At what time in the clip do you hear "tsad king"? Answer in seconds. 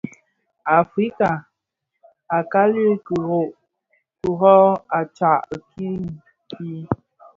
5.15-6.03